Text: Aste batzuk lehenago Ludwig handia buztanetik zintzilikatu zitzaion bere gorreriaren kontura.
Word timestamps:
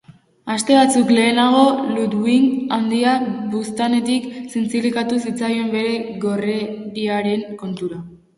Aste 0.51 0.75
batzuk 0.77 1.09
lehenago 1.15 1.59
Ludwig 1.97 2.47
handia 2.77 3.11
buztanetik 3.51 4.25
zintzilikatu 4.55 5.21
zitzaion 5.27 5.71
bere 5.77 5.93
gorreriaren 6.25 7.47
kontura. 7.63 8.03